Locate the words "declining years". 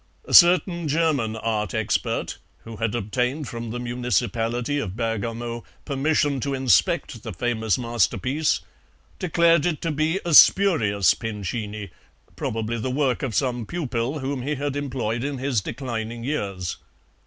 15.61-16.77